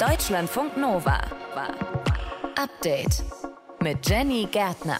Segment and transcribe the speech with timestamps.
[0.00, 1.20] Deutschlandfunk Nova.
[2.56, 3.22] Update
[3.82, 4.96] mit Jenny Gärtner.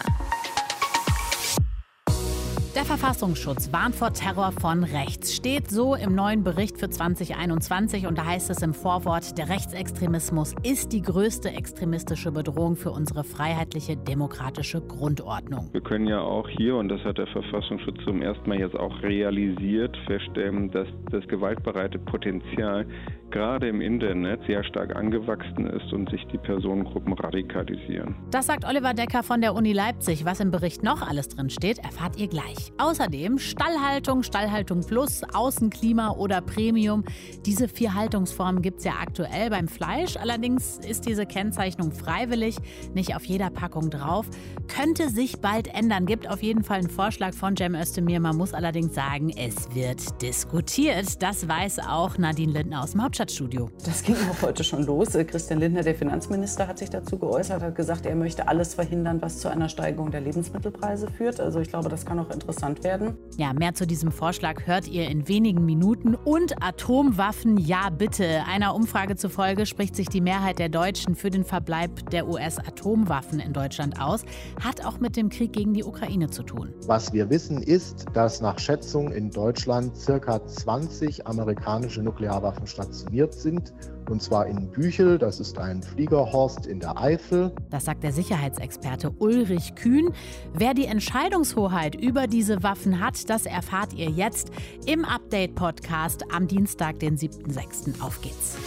[2.75, 5.35] Der Verfassungsschutz warnt vor Terror von rechts.
[5.35, 10.53] Steht so im neuen Bericht für 2021 und da heißt es im Vorwort, der Rechtsextremismus
[10.63, 15.69] ist die größte extremistische Bedrohung für unsere freiheitliche demokratische Grundordnung.
[15.73, 19.01] Wir können ja auch hier, und das hat der Verfassungsschutz zum ersten Mal jetzt auch
[19.01, 22.85] realisiert, feststellen, dass das gewaltbereite Potenzial
[23.31, 28.15] gerade im Internet sehr stark angewachsen ist und sich die Personengruppen radikalisieren.
[28.29, 30.25] Das sagt Oliver Decker von der Uni Leipzig.
[30.25, 32.71] Was im Bericht noch alles drin steht, erfahrt ihr gleich.
[32.77, 37.03] Außerdem Stallhaltung, Stallhaltung Plus, Außenklima oder Premium.
[37.45, 40.17] Diese vier Haltungsformen gibt es ja aktuell beim Fleisch.
[40.17, 42.57] Allerdings ist diese Kennzeichnung freiwillig,
[42.93, 44.27] nicht auf jeder Packung drauf.
[44.67, 46.05] Könnte sich bald ändern.
[46.05, 48.19] Gibt auf jeden Fall einen Vorschlag von Cem Özdemir.
[48.19, 51.21] Man muss allerdings sagen, es wird diskutiert.
[51.21, 53.20] Das weiß auch Nadine Lindner aus dem Hauptstadt.
[53.21, 53.69] Hauptstadtstudio.
[53.85, 55.13] Das ging auch heute schon los.
[55.13, 59.21] Äh, Christian Lindner, der Finanzminister, hat sich dazu geäußert, hat gesagt, er möchte alles verhindern,
[59.21, 61.39] was zu einer Steigerung der Lebensmittelpreise führt.
[61.39, 63.15] Also ich glaube, das kann auch interessant werden.
[63.37, 66.15] Ja, mehr zu diesem Vorschlag hört ihr in wenigen Minuten.
[66.15, 68.43] Und Atomwaffen, ja bitte.
[68.51, 73.53] Einer Umfrage zufolge spricht sich die Mehrheit der Deutschen für den Verbleib der US-Atomwaffen in
[73.53, 74.23] Deutschland aus.
[74.63, 76.73] Hat auch mit dem Krieg gegen die Ukraine zu tun.
[76.87, 83.33] Was wir wissen ist, dass nach Schätzung in Deutschland circa 20 amerikanische Nuklearwaffen stationieren stationiert
[83.33, 83.73] sind,
[84.09, 87.51] und zwar in Büchel, das ist ein Fliegerhorst in der Eifel.
[87.69, 90.11] Das sagt der Sicherheitsexperte Ulrich Kühn.
[90.53, 94.51] Wer die Entscheidungshoheit über diese Waffen hat, das erfahrt ihr jetzt
[94.85, 98.01] im Update-Podcast am Dienstag, den 7.6.
[98.01, 98.57] Auf geht's.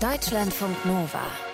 [0.00, 1.53] Deutschlandfunk Nova.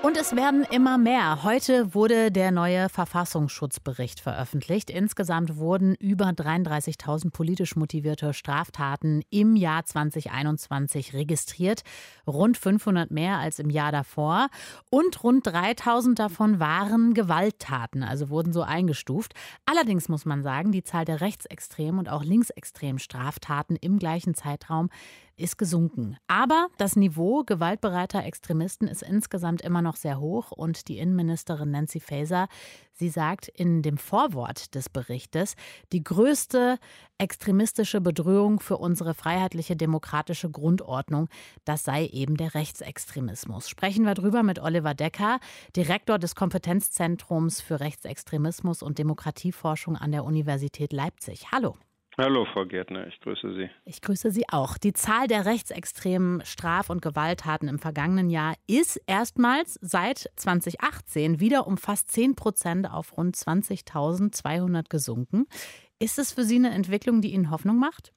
[0.00, 1.42] Und es werden immer mehr.
[1.42, 4.90] Heute wurde der neue Verfassungsschutzbericht veröffentlicht.
[4.90, 11.82] Insgesamt wurden über 33.000 politisch motivierte Straftaten im Jahr 2021 registriert.
[12.28, 14.50] Rund 500 mehr als im Jahr davor.
[14.88, 19.34] Und rund 3.000 davon waren Gewalttaten, also wurden so eingestuft.
[19.66, 24.90] Allerdings muss man sagen, die Zahl der rechtsextremen und auch linksextremen Straftaten im gleichen Zeitraum
[25.38, 26.16] ist gesunken.
[26.26, 32.00] Aber das Niveau gewaltbereiter Extremisten ist insgesamt immer noch sehr hoch und die Innenministerin Nancy
[32.00, 32.48] Faeser,
[32.92, 35.54] sie sagt in dem Vorwort des Berichtes,
[35.92, 36.78] die größte
[37.18, 41.28] extremistische Bedrohung für unsere freiheitliche demokratische Grundordnung,
[41.64, 43.68] das sei eben der Rechtsextremismus.
[43.68, 45.38] Sprechen wir drüber mit Oliver Decker,
[45.74, 51.52] Direktor des Kompetenzzentrums für Rechtsextremismus und Demokratieforschung an der Universität Leipzig.
[51.52, 51.76] Hallo.
[52.20, 53.70] Hallo, Frau Gärtner, ich grüße Sie.
[53.84, 54.76] Ich grüße Sie auch.
[54.76, 61.68] Die Zahl der rechtsextremen Straf- und Gewalttaten im vergangenen Jahr ist erstmals seit 2018 wieder
[61.68, 65.46] um fast 10 Prozent auf rund 20.200 gesunken.
[66.00, 68.12] Ist es für Sie eine Entwicklung, die Ihnen Hoffnung macht?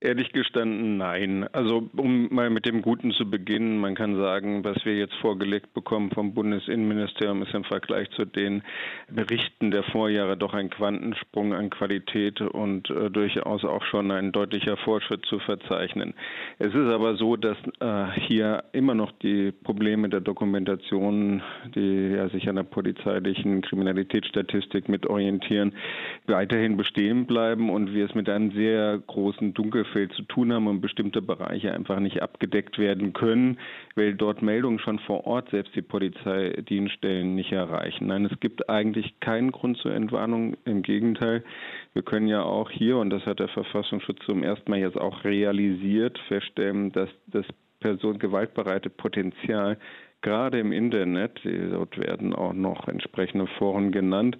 [0.00, 1.48] Ehrlich gestanden, nein.
[1.52, 5.74] Also um mal mit dem Guten zu beginnen, man kann sagen, was wir jetzt vorgelegt
[5.74, 8.62] bekommen vom Bundesinnenministerium ist im Vergleich zu den
[9.10, 14.76] Berichten der Vorjahre doch ein Quantensprung an Qualität und äh, durchaus auch schon ein deutlicher
[14.76, 16.14] Fortschritt zu verzeichnen.
[16.60, 21.42] Es ist aber so, dass äh, hier immer noch die Probleme der Dokumentation,
[21.74, 25.72] die ja sich an der polizeilichen Kriminalitätsstatistik mit orientieren,
[26.28, 30.66] weiterhin bestehen bleiben und wir es mit einem sehr großen Dunkel Bielefeld zu tun haben
[30.66, 33.58] und bestimmte Bereiche einfach nicht abgedeckt werden können,
[33.94, 38.06] weil dort Meldungen schon vor Ort selbst die Polizeidienststellen nicht erreichen.
[38.06, 40.56] Nein, es gibt eigentlich keinen Grund zur Entwarnung.
[40.64, 41.44] Im Gegenteil,
[41.94, 45.24] wir können ja auch hier, und das hat der Verfassungsschutz zum ersten Mal jetzt auch
[45.24, 47.46] realisiert, feststellen, dass das
[47.80, 49.78] personengewaltbereite Potenzial
[50.20, 54.36] gerade im Internet, dort werden auch noch entsprechende Foren genannt,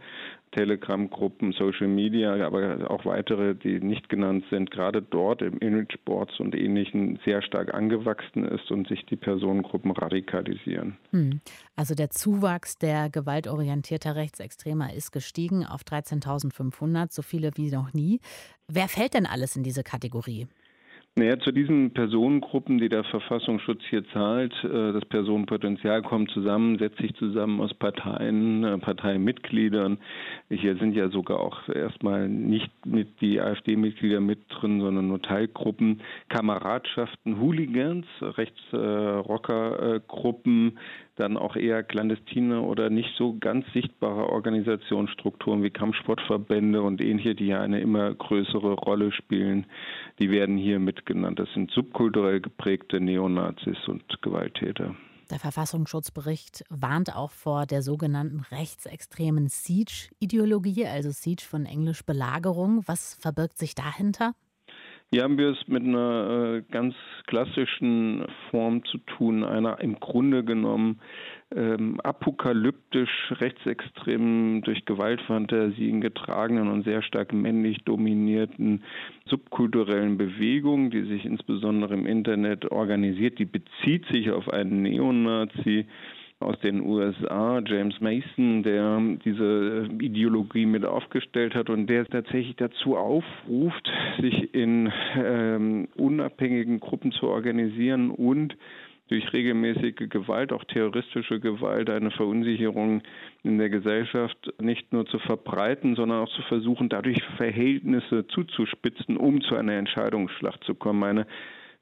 [0.53, 6.55] Telegram-Gruppen, Social Media, aber auch weitere, die nicht genannt sind, gerade dort im Imageboards und
[6.55, 10.97] Ähnlichen sehr stark angewachsen ist und sich die Personengruppen radikalisieren.
[11.11, 11.41] Hm.
[11.77, 18.21] Also der Zuwachs der gewaltorientierter Rechtsextremer ist gestiegen auf 13.500, so viele wie noch nie.
[18.69, 20.47] Wer fällt denn alles in diese Kategorie?
[21.19, 26.99] Naja, zu diesen Personengruppen, die der Verfassungsschutz hier zahlt, äh, das Personenpotenzial kommt zusammen, setzt
[26.99, 29.99] sich zusammen aus Parteien, äh, Parteimitgliedern.
[30.49, 36.03] Hier sind ja sogar auch erstmal nicht mit die AfD-Mitglieder mit drin, sondern nur Teilgruppen,
[36.29, 40.79] Kameradschaften, Hooligans, Rechtsrockergruppen,
[41.19, 47.47] dann auch eher clandestine oder nicht so ganz sichtbare Organisationsstrukturen wie Kampfsportverbände und ähnliche, die
[47.49, 49.67] ja eine immer größere Rolle spielen,
[50.19, 51.39] die werden hier mitgenannt.
[51.39, 54.95] Das sind subkulturell geprägte Neonazis und Gewalttäter.
[55.31, 62.83] Der Verfassungsschutzbericht warnt auch vor der sogenannten rechtsextremen Siege-Ideologie, also Siege von Englisch Belagerung.
[62.87, 64.35] Was verbirgt sich dahinter?
[65.11, 66.95] Hier haben wir es mit einer äh, ganz
[67.27, 71.01] klassischen Form zu tun, einer im Grunde genommen
[71.51, 78.85] ähm, apokalyptisch rechtsextremen, durch Gewaltfantasien getragenen und sehr stark männlich dominierten
[79.25, 83.39] subkulturellen Bewegung, die sich insbesondere im Internet organisiert.
[83.39, 85.87] Die bezieht sich auf einen Neonazi,
[86.41, 92.97] aus den USA, James Mason, der diese Ideologie mit aufgestellt hat und der tatsächlich dazu
[92.97, 93.91] aufruft,
[94.21, 98.57] sich in ähm, unabhängigen Gruppen zu organisieren und
[99.09, 103.03] durch regelmäßige Gewalt, auch terroristische Gewalt, eine Verunsicherung
[103.43, 109.41] in der Gesellschaft nicht nur zu verbreiten, sondern auch zu versuchen, dadurch Verhältnisse zuzuspitzen, um
[109.41, 111.03] zu einer Entscheidungsschlacht zu kommen.
[111.03, 111.27] Eine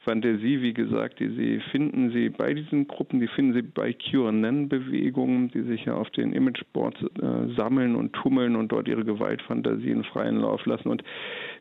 [0.06, 5.50] Fantasie, wie gesagt, die Sie finden Sie bei diesen Gruppen, die finden Sie bei QAnon-Bewegungen,
[5.50, 10.37] die sich ja auf den Imageboards äh, sammeln und tummeln und dort ihre Gewaltfantasien freien
[10.37, 10.88] Lauf lassen.
[10.91, 11.03] Und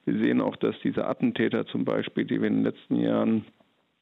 [0.06, 3.46] wir sehen auch, dass diese Attentäter zum Beispiel, die wir in den letzten Jahren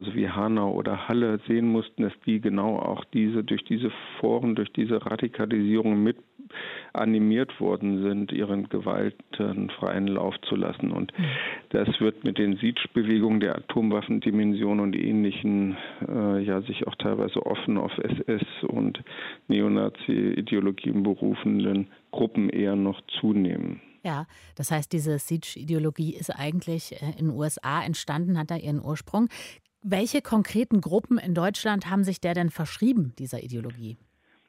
[0.03, 4.55] also wie Hanau oder Halle sehen mussten, dass die genau auch diese durch diese Foren,
[4.55, 6.17] durch diese Radikalisierung mit
[6.91, 10.91] animiert worden sind, ihren Gewalten freien Lauf zu lassen.
[10.91, 11.25] Und mhm.
[11.69, 15.77] das wird mit den Siege-Bewegungen der Atomwaffendimension und ähnlichen,
[16.07, 19.01] äh, ja, sich auch teilweise offen auf SS und
[19.47, 23.81] Neonazi-Ideologien berufenden Gruppen eher noch zunehmen.
[24.05, 24.25] Ja,
[24.55, 29.29] das heißt, diese Siege-Ideologie ist eigentlich äh, in den USA entstanden, hat da ihren Ursprung.
[29.85, 33.97] Welche konkreten Gruppen in Deutschland haben sich der denn verschrieben, dieser Ideologie?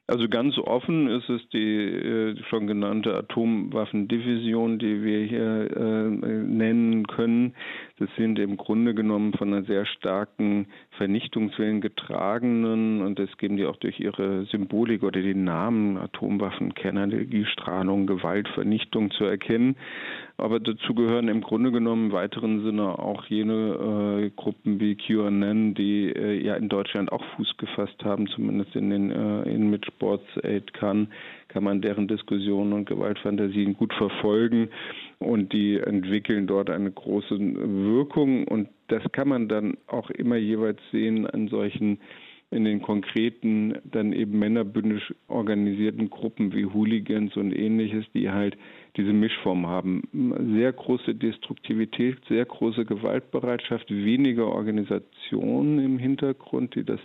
[0.06, 7.06] Also ganz offen ist es die äh, schon genannte Atomwaffendivision, die wir hier äh, nennen
[7.06, 7.54] können.
[7.98, 10.66] Das sind im Grunde genommen von einer sehr starken
[10.98, 18.06] Vernichtungswillen getragenen und das geben die auch durch ihre Symbolik oder den Namen Atomwaffen, Kernenergiestrahlung,
[18.06, 19.76] Gewalt, Vernichtung zu erkennen.
[20.36, 25.74] Aber dazu gehören im Grunde genommen im weiteren Sinne auch jene äh, Gruppen wie QAnon,
[25.74, 29.94] die äh, ja in Deutschland auch Fuß gefasst haben, zumindest in den äh, in mit
[29.94, 31.08] Sports Aid kann,
[31.49, 34.69] kann man deren Diskussionen und Gewaltfantasien gut verfolgen
[35.19, 40.81] und die entwickeln dort eine große Wirkung und das kann man dann auch immer jeweils
[40.93, 41.99] sehen an solchen
[42.55, 48.56] in den konkreten, dann eben männerbündisch organisierten Gruppen wie Hooligans und ähnliches, die halt
[48.96, 50.02] diese Mischform haben.
[50.55, 57.00] Sehr große Destruktivität, sehr große Gewaltbereitschaft, weniger Organisation im Hintergrund, die das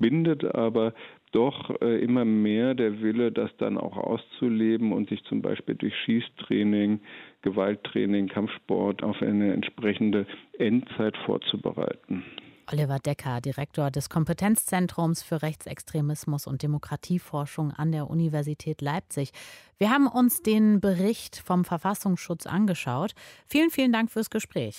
[0.00, 0.94] bindet, aber
[1.32, 5.94] doch äh, immer mehr der Wille, das dann auch auszuleben und sich zum Beispiel durch
[6.04, 7.00] Schießtraining,
[7.42, 10.26] Gewalttraining, Kampfsport auf eine entsprechende
[10.58, 12.24] Endzeit vorzubereiten.
[12.70, 19.30] Oliver Decker, Direktor des Kompetenzzentrums für Rechtsextremismus und Demokratieforschung an der Universität Leipzig.
[19.78, 23.12] Wir haben uns den Bericht vom Verfassungsschutz angeschaut.
[23.46, 24.76] Vielen, vielen Dank fürs Gespräch.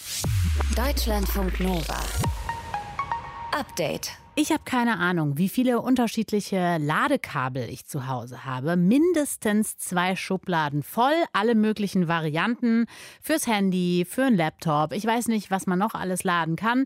[0.75, 1.99] Deutschlandfunk Nova.
[3.51, 4.18] Update.
[4.41, 8.77] Ich habe keine Ahnung, wie viele unterschiedliche Ladekabel ich zu Hause habe.
[8.77, 12.85] Mindestens zwei Schubladen voll, alle möglichen Varianten
[13.21, 14.93] fürs Handy, für einen Laptop.
[14.93, 16.85] Ich weiß nicht, was man noch alles laden kann.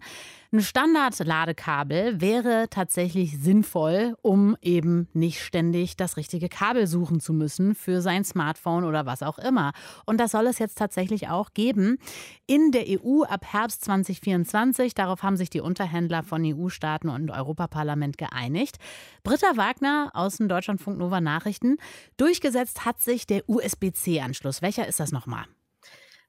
[0.53, 7.73] Ein Standard-Ladekabel wäre tatsächlich sinnvoll, um eben nicht ständig das richtige Kabel suchen zu müssen
[7.73, 9.71] für sein Smartphone oder was auch immer.
[10.05, 11.97] Und das soll es jetzt tatsächlich auch geben
[12.45, 14.93] in der EU ab Herbst 2024.
[14.93, 18.77] Darauf haben sich die Unterhändler von EU-Staaten und Europaparlament geeinigt.
[19.23, 21.77] Britta Wagner aus den Deutschlandfunk Nova Nachrichten.
[22.17, 24.61] Durchgesetzt hat sich der USB-C-Anschluss.
[24.61, 25.45] Welcher ist das nochmal?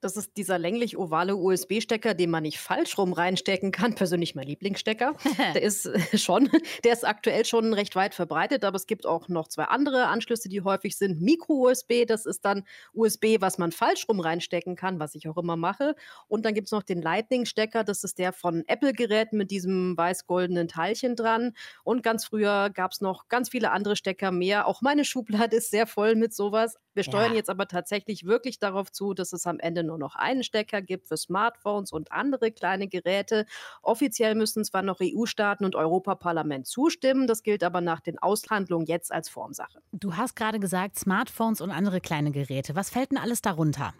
[0.04, 3.94] Das ist dieser länglich ovale USB-Stecker, den man nicht falsch rum reinstecken kann.
[3.94, 5.14] Persönlich mein Lieblingsstecker.
[5.54, 6.50] der ist äh, schon,
[6.84, 10.50] der ist aktuell schon recht weit verbreitet, aber es gibt auch noch zwei andere Anschlüsse,
[10.50, 11.22] die häufig sind.
[11.22, 15.56] Micro-USB, das ist dann USB, was man falsch rum reinstecken kann, was ich auch immer
[15.56, 15.94] mache.
[16.28, 20.68] Und dann gibt es noch den Lightning-Stecker, das ist der von Apple-Geräten mit diesem weiß-goldenen
[20.68, 21.54] Teilchen dran.
[21.82, 24.66] Und ganz früher gab es noch ganz viele andere Stecker mehr.
[24.66, 26.76] Auch meine Schublade ist sehr voll mit sowas.
[26.94, 27.36] Wir steuern ja.
[27.38, 31.08] jetzt aber tatsächlich wirklich darauf zu, dass es am Ende nur noch einen Stecker gibt
[31.08, 33.46] für Smartphones und andere kleine Geräte.
[33.82, 39.12] Offiziell müssen zwar noch EU-Staaten und Europaparlament zustimmen, das gilt aber nach den Aushandlungen jetzt
[39.12, 39.80] als Formsache.
[39.92, 42.76] Du hast gerade gesagt, Smartphones und andere kleine Geräte.
[42.76, 43.92] Was fällt denn alles darunter?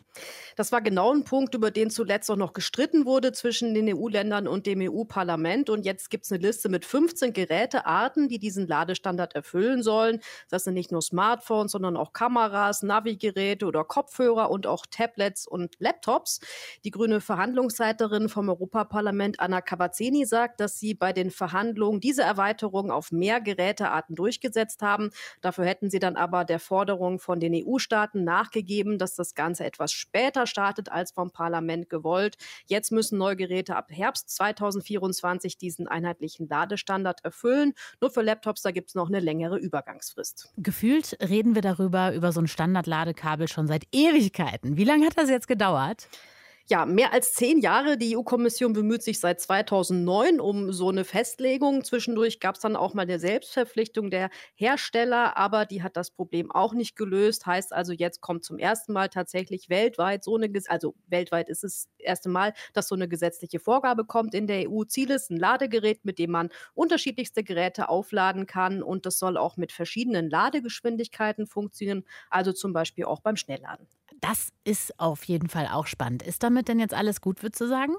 [0.57, 4.47] Das war genau ein Punkt, über den zuletzt auch noch gestritten wurde zwischen den EU-Ländern
[4.47, 5.71] und dem EU-Parlament.
[5.71, 10.21] Und jetzt gibt es eine Liste mit 15 Gerätearten, die diesen Ladestandard erfüllen sollen.
[10.51, 15.75] Das sind nicht nur Smartphones, sondern auch Kameras, Navigeräte oder Kopfhörer und auch Tablets und
[15.79, 16.41] Laptops.
[16.85, 22.91] Die grüne Verhandlungsleiterin vom Europaparlament Anna Cavazzini sagt, dass sie bei den Verhandlungen diese Erweiterung
[22.91, 25.11] auf mehr Gerätearten durchgesetzt haben.
[25.41, 29.93] Dafür hätten sie dann aber der Forderung von den EU-Staaten nachgegeben, dass das Ganze etwas
[29.93, 32.37] später startet als vom Parlament gewollt.
[32.67, 37.73] Jetzt müssen neue Geräte ab Herbst 2024 diesen einheitlichen Ladestandard erfüllen.
[38.01, 40.53] Nur für Laptops, da gibt es noch eine längere Übergangsfrist.
[40.57, 44.77] Gefühlt reden wir darüber, über so ein Standardladekabel schon seit Ewigkeiten.
[44.77, 46.09] Wie lange hat das jetzt gedauert?
[46.67, 47.99] Ja, mehr als zehn Jahre.
[47.99, 51.85] Die EU-Kommission bemüht sich seit 2009 um so eine Festlegung.
[51.85, 56.51] Zwischendurch gab es dann auch mal eine Selbstverpflichtung der Hersteller, aber die hat das Problem
[56.51, 57.45] auch nicht gelöst.
[57.45, 61.89] Heißt also, jetzt kommt zum ersten Mal tatsächlich weltweit so eine, also weltweit ist es
[61.99, 64.85] das erste Mal, dass so eine gesetzliche Vorgabe kommt in der EU.
[64.85, 69.59] Ziel ist ein Ladegerät, mit dem man unterschiedlichste Geräte aufladen kann und das soll auch
[69.59, 73.87] mit verschiedenen Ladegeschwindigkeiten funktionieren, also zum Beispiel auch beim Schnellladen.
[74.27, 76.23] Das ist auf jeden Fall auch spannend.
[76.23, 77.95] Ist damit denn jetzt alles gut, würdest du sagen?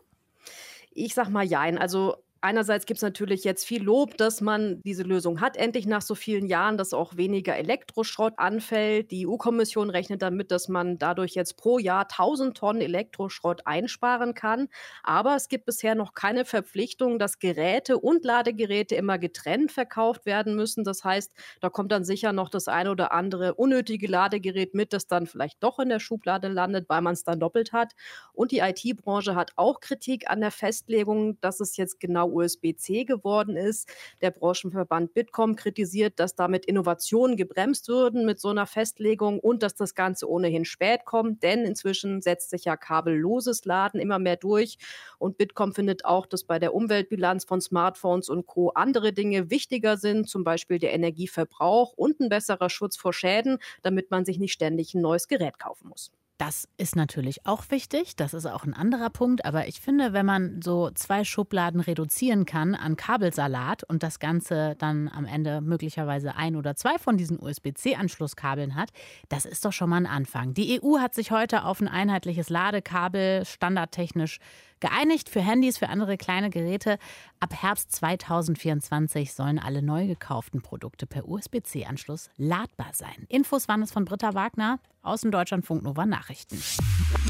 [0.90, 1.78] Ich sag mal jein.
[1.78, 2.16] Also
[2.46, 6.14] Einerseits gibt es natürlich jetzt viel Lob, dass man diese Lösung hat, endlich nach so
[6.14, 9.10] vielen Jahren, dass auch weniger Elektroschrott anfällt.
[9.10, 14.68] Die EU-Kommission rechnet damit, dass man dadurch jetzt pro Jahr 1000 Tonnen Elektroschrott einsparen kann.
[15.02, 20.56] Aber es gibt bisher noch keine Verpflichtung, dass Geräte und Ladegeräte immer getrennt verkauft werden
[20.56, 20.84] müssen.
[20.84, 25.08] Das heißt, da kommt dann sicher noch das eine oder andere unnötige Ladegerät mit, das
[25.08, 27.94] dann vielleicht doch in der Schublade landet, weil man es dann doppelt hat.
[28.34, 33.56] Und die IT-Branche hat auch Kritik an der Festlegung, dass es jetzt genau USB-C geworden
[33.58, 33.90] ist.
[34.22, 39.76] Der Branchenverband Bitkom kritisiert, dass damit Innovationen gebremst würden mit so einer Festlegung und dass
[39.76, 44.78] das Ganze ohnehin spät kommt, denn inzwischen setzt sich ja kabelloses Laden immer mehr durch.
[45.18, 48.70] Und Bitkom findet auch, dass bei der Umweltbilanz von Smartphones und Co.
[48.70, 54.12] andere Dinge wichtiger sind, zum Beispiel der Energieverbrauch und ein besserer Schutz vor Schäden, damit
[54.12, 56.12] man sich nicht ständig ein neues Gerät kaufen muss.
[56.38, 60.26] Das ist natürlich auch wichtig, das ist auch ein anderer Punkt, aber ich finde, wenn
[60.26, 66.36] man so zwei Schubladen reduzieren kann an Kabelsalat und das Ganze dann am Ende möglicherweise
[66.36, 68.90] ein oder zwei von diesen USB-C-Anschlusskabeln hat,
[69.30, 70.54] das ist doch schon mal ein Anfang.
[70.54, 74.40] Die EU hat sich heute auf ein einheitliches Ladekabel standardtechnisch
[74.80, 76.98] geeinigt für Handys, für andere kleine Geräte.
[77.40, 83.26] Ab Herbst 2024 sollen alle neu gekauften Produkte per USB-C-Anschluss ladbar sein.
[83.30, 86.62] Infos waren es von Britta Wagner aus dem Deutschlandfunk Nova Nachrichten.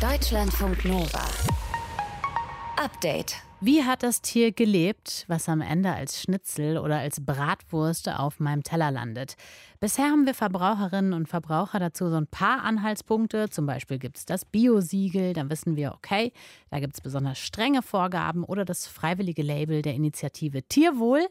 [0.02, 1.26] Deutschlandfunk Nova.
[2.78, 3.36] Update.
[3.66, 8.62] Wie hat das Tier gelebt, was am Ende als Schnitzel oder als Bratwurst auf meinem
[8.62, 9.38] Teller landet?
[9.80, 13.50] Bisher haben wir Verbraucherinnen und Verbraucher dazu so ein paar Anhaltspunkte.
[13.50, 16.32] Zum Beispiel gibt es das Bio-Siegel, dann wissen wir, okay,
[16.70, 21.26] da gibt es besonders strenge Vorgaben oder das freiwillige Label der Initiative Tierwohl.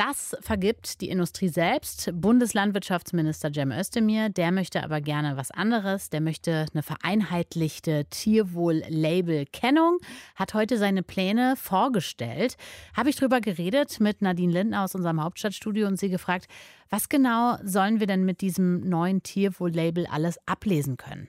[0.00, 2.10] Das vergibt die Industrie selbst.
[2.14, 6.08] Bundeslandwirtschaftsminister Cem Özdemir, der möchte aber gerne was anderes.
[6.08, 9.98] Der möchte eine vereinheitlichte Tierwohl-Label-Kennung,
[10.36, 12.56] hat heute seine Pläne vorgestellt.
[12.96, 16.46] Habe ich darüber geredet mit Nadine Lindner aus unserem Hauptstadtstudio und sie gefragt,
[16.88, 21.28] was genau sollen wir denn mit diesem neuen Tierwohl-Label alles ablesen können?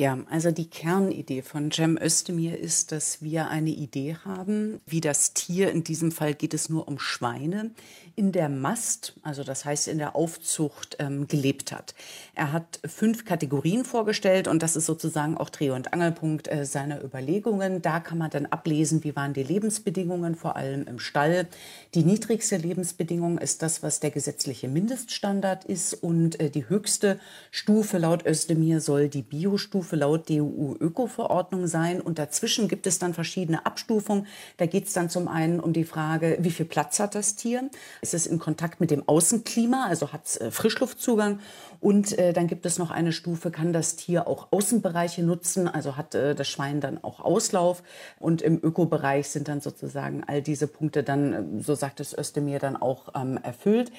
[0.00, 5.34] Ja, also die Kernidee von Cem Özdemir ist, dass wir eine Idee haben, wie das
[5.34, 7.72] Tier, in diesem Fall geht es nur um Schweine,
[8.14, 11.96] in der Mast, also das heißt in der Aufzucht, ähm, gelebt hat.
[12.36, 17.02] Er hat fünf Kategorien vorgestellt und das ist sozusagen auch Dreh- und Angelpunkt äh, seiner
[17.02, 17.82] Überlegungen.
[17.82, 21.48] Da kann man dann ablesen, wie waren die Lebensbedingungen, vor allem im Stall.
[21.94, 27.18] Die niedrigste Lebensbedingung ist das, was der gesetzliche Mindeststandard ist und äh, die höchste
[27.50, 33.66] Stufe laut Özdemir soll die Biostufe laut DU-Öko-Verordnung sein und dazwischen gibt es dann verschiedene
[33.66, 34.26] Abstufungen.
[34.56, 37.68] Da geht es dann zum einen um die Frage, wie viel Platz hat das Tier?
[38.00, 41.40] ist es in Kontakt mit dem Außenklima, also hat es äh, Frischluftzugang.
[41.80, 45.96] Und äh, dann gibt es noch eine Stufe, kann das Tier auch Außenbereiche nutzen, also
[45.96, 47.82] hat äh, das Schwein dann auch Auslauf.
[48.18, 52.58] Und im Ökobereich sind dann sozusagen all diese Punkte dann, äh, so sagt es Özdemir,
[52.58, 53.92] dann auch ähm, erfüllt.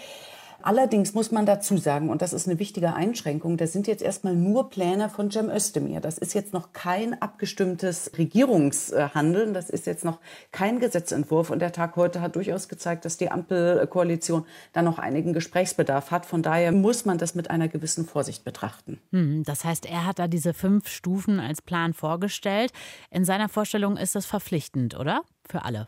[0.61, 4.35] Allerdings muss man dazu sagen, und das ist eine wichtige Einschränkung, das sind jetzt erstmal
[4.35, 6.01] nur Pläne von Cem Özdemir.
[6.01, 9.53] Das ist jetzt noch kein abgestimmtes Regierungshandeln.
[9.53, 10.19] Das ist jetzt noch
[10.51, 11.49] kein Gesetzentwurf.
[11.49, 16.25] Und der Tag heute hat durchaus gezeigt, dass die Ampelkoalition da noch einigen Gesprächsbedarf hat.
[16.25, 18.99] Von daher muss man das mit einer gewissen Vorsicht betrachten.
[19.11, 22.71] Hm, das heißt, er hat da diese fünf Stufen als Plan vorgestellt.
[23.09, 25.21] In seiner Vorstellung ist das verpflichtend, oder?
[25.49, 25.87] Für alle.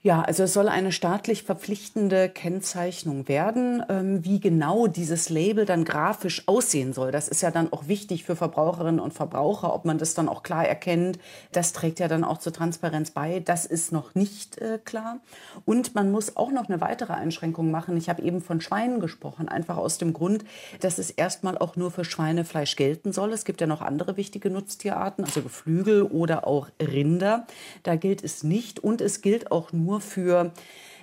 [0.00, 3.82] Ja, also es soll eine staatlich verpflichtende Kennzeichnung werden.
[3.88, 8.22] Ähm, wie genau dieses Label dann grafisch aussehen soll, das ist ja dann auch wichtig
[8.22, 11.18] für Verbraucherinnen und Verbraucher, ob man das dann auch klar erkennt.
[11.50, 13.40] Das trägt ja dann auch zur Transparenz bei.
[13.40, 15.18] Das ist noch nicht äh, klar.
[15.64, 17.96] Und man muss auch noch eine weitere Einschränkung machen.
[17.96, 20.44] Ich habe eben von Schweinen gesprochen, einfach aus dem Grund,
[20.78, 23.32] dass es erstmal auch nur für Schweinefleisch gelten soll.
[23.32, 27.48] Es gibt ja noch andere wichtige Nutztierarten, also Geflügel oder auch Rinder.
[27.82, 30.52] Da gilt es nicht und es gilt auch nur nur für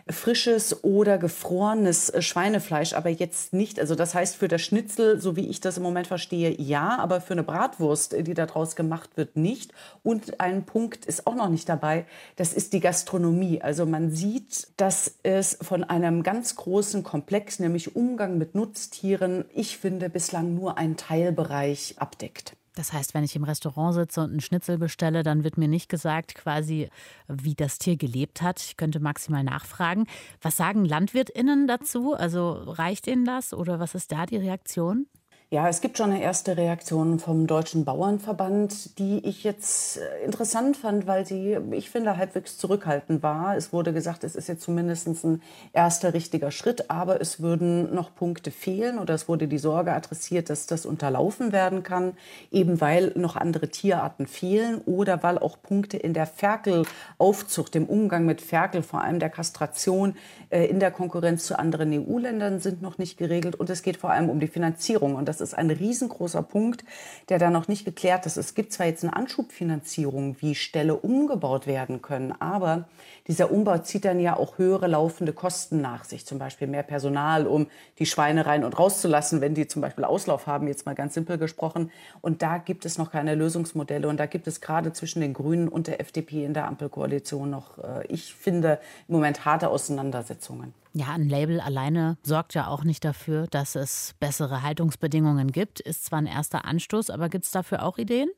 [0.07, 3.79] frisches oder gefrorenes Schweinefleisch, aber jetzt nicht.
[3.79, 7.21] Also das heißt für das Schnitzel, so wie ich das im Moment verstehe, ja, aber
[7.21, 9.73] für eine Bratwurst, die daraus gemacht wird, nicht.
[10.03, 13.63] Und ein Punkt ist auch noch nicht dabei, das ist die Gastronomie.
[13.63, 19.79] Also man sieht, dass es von einem ganz großen Komplex, nämlich Umgang mit Nutztieren, ich
[19.79, 22.55] finde, bislang nur einen Teilbereich abdeckt.
[22.75, 25.89] Das heißt, wenn ich im Restaurant sitze und einen Schnitzel bestelle, dann wird mir nicht
[25.89, 26.89] gesagt, quasi,
[27.27, 28.61] wie das Tier gelebt hat.
[28.61, 30.05] Ich könnte maximal nachfragen.
[30.41, 32.13] Was sagen LandwirtInnen dazu?
[32.13, 35.07] Also reicht Ihnen das oder was ist da die Reaktion?
[35.51, 40.75] Ja, es gibt schon eine erste Reaktion vom Deutschen Bauernverband, die ich jetzt äh, interessant
[40.75, 43.55] fand, weil sie, ich finde, halbwegs zurückhaltend war.
[43.55, 48.15] Es wurde gesagt, es ist jetzt zumindest ein erster richtiger Schritt, aber es würden noch
[48.15, 52.13] Punkte fehlen oder es wurde die Sorge adressiert, dass das unterlaufen werden kann,
[52.51, 58.25] eben weil noch andere Tierarten fehlen oder weil auch Punkte in der Ferkelaufzucht, dem Umgang
[58.25, 60.15] mit Ferkel, vor allem der Kastration
[60.49, 64.09] äh, in der Konkurrenz zu anderen EU-Ländern sind noch nicht geregelt und es geht vor
[64.09, 66.83] allem um die Finanzierung und das ist ein riesengroßer Punkt,
[67.29, 68.37] der da noch nicht geklärt ist.
[68.37, 72.87] Es gibt zwar jetzt eine Anschubfinanzierung, wie Ställe umgebaut werden können, aber
[73.27, 77.47] dieser Umbau zieht dann ja auch höhere laufende Kosten nach sich, zum Beispiel mehr Personal,
[77.47, 77.67] um
[77.97, 81.37] die Schweine rein und rauszulassen, wenn die zum Beispiel Auslauf haben, jetzt mal ganz simpel
[81.37, 81.91] gesprochen.
[82.21, 85.67] Und da gibt es noch keine Lösungsmodelle und da gibt es gerade zwischen den Grünen
[85.67, 90.73] und der FDP in der Ampelkoalition noch, äh, ich finde, im Moment harte Auseinandersetzungen.
[90.93, 95.81] Ja, ein Label alleine sorgt ja auch nicht dafür, dass es bessere Haltungsbedingungen gibt.
[95.81, 98.29] Ist zwar ein erster Anstoß, aber gibt es dafür auch Ideen?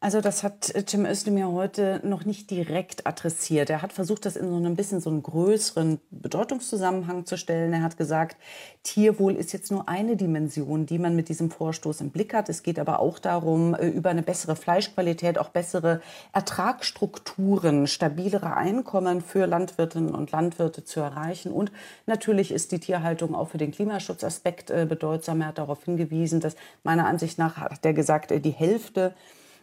[0.00, 3.68] Also das hat Tim Özdemir heute noch nicht direkt adressiert.
[3.68, 7.72] Er hat versucht, das in so einem bisschen so einen größeren Bedeutungszusammenhang zu stellen.
[7.72, 8.36] Er hat gesagt,
[8.84, 12.48] Tierwohl ist jetzt nur eine Dimension, die man mit diesem Vorstoß im Blick hat.
[12.48, 16.00] Es geht aber auch darum, äh, über eine bessere Fleischqualität, auch bessere
[16.32, 21.50] Ertragsstrukturen, stabilere Einkommen für Landwirtinnen und Landwirte zu erreichen.
[21.50, 21.72] Und
[22.06, 25.40] natürlich ist die Tierhaltung auch für den Klimaschutzaspekt äh, bedeutsam.
[25.40, 29.12] Er hat darauf hingewiesen, dass meiner Ansicht nach, hat er gesagt, äh, die Hälfte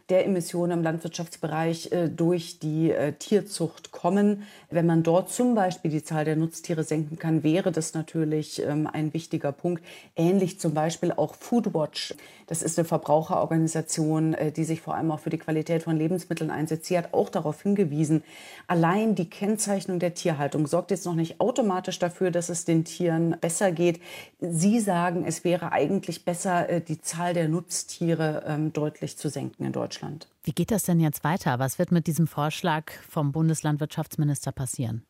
[0.10, 4.44] der Emissionen im Landwirtschaftsbereich äh, durch die äh, Tierzucht kommen.
[4.70, 8.88] Wenn man dort zum Beispiel die Zahl der Nutztiere senken kann, wäre das natürlich ähm,
[8.92, 9.84] ein wichtiger Punkt.
[10.16, 12.14] Ähnlich zum Beispiel auch Foodwatch.
[12.48, 16.50] Das ist eine Verbraucherorganisation, äh, die sich vor allem auch für die Qualität von Lebensmitteln
[16.50, 16.86] einsetzt.
[16.86, 18.24] Sie hat auch darauf hingewiesen,
[18.68, 23.38] allein die Kennzeichnung der Tierhaltung sorgt jetzt noch nicht automatisch dafür, dass es den Tieren
[23.40, 24.02] besser geht.
[24.40, 29.76] Sie sagen, es wäre eigentlich besser, die Zahl der Nutztiere ähm, deutlich zu senken in.
[29.76, 30.30] Deutschland.
[30.44, 31.60] Wie geht das denn jetzt weiter?
[31.60, 35.06] Was wird mit diesem Vorschlag vom Bundeslandwirtschaftsminister passieren?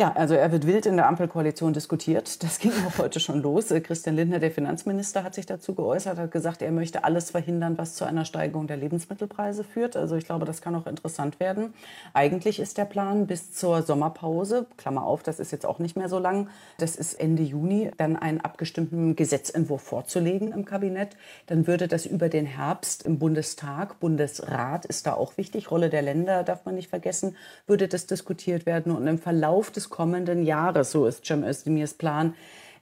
[0.00, 2.42] Ja, also er wird wild in der Ampelkoalition diskutiert.
[2.50, 3.70] Das ging auch heute schon los.
[3.70, 7.76] Äh, Christian Lindner, der Finanzminister, hat sich dazu geäußert, hat gesagt, er möchte alles verhindern,
[7.76, 9.96] was zu einer Steigerung der Lebensmittelpreise führt.
[9.96, 11.74] Also ich glaube, das kann auch interessant werden.
[12.14, 16.08] Eigentlich ist der Plan bis zur Sommerpause, Klammer auf, das ist jetzt auch nicht mehr
[16.08, 21.10] so lang, das ist Ende Juni, dann einen abgestimmten Gesetzentwurf vorzulegen im Kabinett.
[21.46, 26.00] Dann würde das über den Herbst im Bundestag, Bundesrat ist da auch wichtig, Rolle der
[26.00, 27.36] Länder darf man nicht vergessen,
[27.66, 32.34] würde das diskutiert werden und im Verlauf des kommenden Jahres, so ist Cem Özdemirs Plan,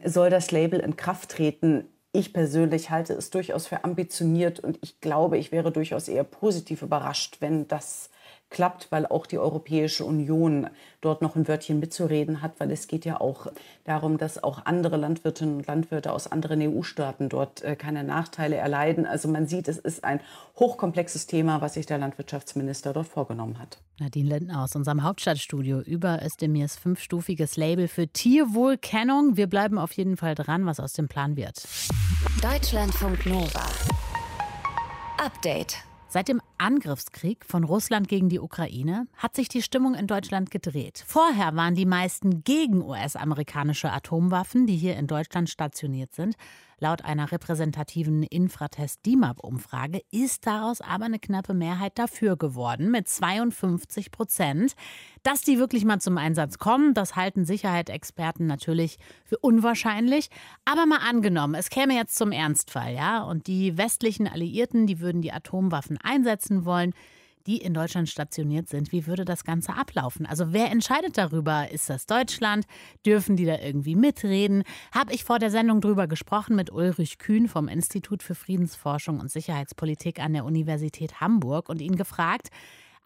[0.04, 1.88] soll das Label in Kraft treten.
[2.12, 6.82] Ich persönlich halte es durchaus für ambitioniert und ich glaube, ich wäre durchaus eher positiv
[6.82, 8.10] überrascht, wenn das
[8.50, 10.68] klappt, weil auch die Europäische Union
[11.00, 13.46] dort noch ein Wörtchen mitzureden hat, weil es geht ja auch
[13.84, 19.06] darum, dass auch andere Landwirtinnen und Landwirte aus anderen EU-Staaten dort äh, keine Nachteile erleiden.
[19.06, 20.20] Also man sieht, es ist ein
[20.58, 23.78] hochkomplexes Thema, was sich der Landwirtschaftsminister dort vorgenommen hat.
[24.00, 29.36] Nadine Lindner aus unserem Hauptstadtstudio über Özdemirs fünfstufiges Label für Tierwohlkennung.
[29.36, 31.66] Wir bleiben auf jeden Fall dran, was aus dem Plan wird.
[32.42, 33.66] Deutschlandfunk Nova.
[35.18, 35.87] Update.
[36.10, 41.04] Seit dem Angriffskrieg von Russland gegen die Ukraine hat sich die Stimmung in Deutschland gedreht.
[41.06, 46.34] Vorher waren die meisten gegen US-amerikanische Atomwaffen, die hier in Deutschland stationiert sind.
[46.80, 54.74] Laut einer repräsentativen Infratest-DIMAP-Umfrage ist daraus aber eine knappe Mehrheit dafür geworden, mit 52 Prozent.
[55.24, 60.30] Dass die wirklich mal zum Einsatz kommen, das halten Sicherheitsexperten natürlich für unwahrscheinlich.
[60.64, 65.20] Aber mal angenommen, es käme jetzt zum Ernstfall, ja, und die westlichen Alliierten, die würden
[65.20, 66.94] die Atomwaffen einsetzen wollen.
[67.46, 68.92] Die in Deutschland stationiert sind.
[68.92, 70.26] Wie würde das Ganze ablaufen?
[70.26, 71.70] Also wer entscheidet darüber?
[71.70, 72.66] Ist das Deutschland?
[73.06, 74.64] Dürfen die da irgendwie mitreden?
[74.92, 79.30] Habe ich vor der Sendung drüber gesprochen mit Ulrich Kühn vom Institut für Friedensforschung und
[79.30, 82.48] Sicherheitspolitik an der Universität Hamburg und ihn gefragt,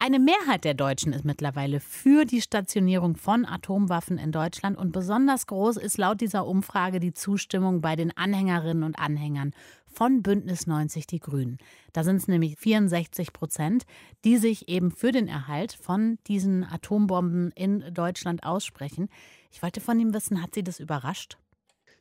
[0.04, 5.46] eine Mehrheit der Deutschen ist mittlerweile für die Stationierung von Atomwaffen in Deutschland und besonders
[5.46, 9.52] groß ist laut dieser Umfrage die Zustimmung bei den Anhängerinnen und Anhängern
[9.92, 11.58] von Bündnis 90 Die Grünen.
[11.92, 13.84] Da sind es nämlich 64 Prozent,
[14.24, 19.08] die sich eben für den Erhalt von diesen Atombomben in Deutschland aussprechen.
[19.50, 21.38] Ich wollte von ihm wissen, hat Sie das überrascht?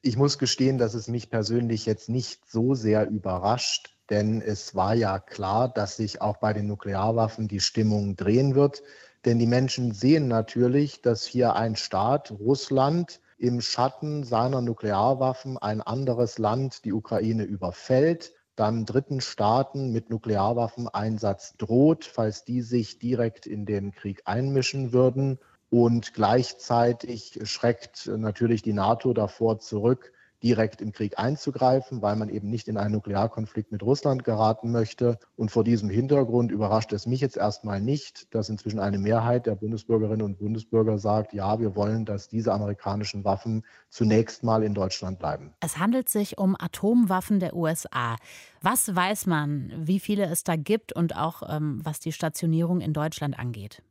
[0.02, 4.96] Ich muss gestehen, dass es mich persönlich jetzt nicht so sehr überrascht, denn es war
[4.96, 8.82] ja klar, dass sich auch bei den Nuklearwaffen die Stimmung drehen wird.
[9.26, 15.82] Denn die Menschen sehen natürlich, dass hier ein Staat, Russland, im Schatten seiner Nuklearwaffen ein
[15.82, 23.48] anderes Land, die Ukraine, überfällt, dann dritten Staaten mit Nuklearwaffeneinsatz droht, falls die sich direkt
[23.48, 25.40] in den Krieg einmischen würden.
[25.72, 32.50] Und gleichzeitig schreckt natürlich die NATO davor zurück, direkt im Krieg einzugreifen, weil man eben
[32.50, 35.20] nicht in einen Nuklearkonflikt mit Russland geraten möchte.
[35.36, 39.56] Und vor diesem Hintergrund überrascht es mich jetzt erstmal nicht, dass inzwischen eine Mehrheit der
[39.56, 45.20] Bundesbürgerinnen und Bundesbürger sagt, ja, wir wollen, dass diese amerikanischen Waffen zunächst mal in Deutschland
[45.20, 45.54] bleiben.
[45.60, 48.16] Es handelt sich um Atomwaffen der USA.
[48.62, 52.94] Was weiß man, wie viele es da gibt und auch ähm, was die Stationierung in
[52.94, 53.82] Deutschland angeht?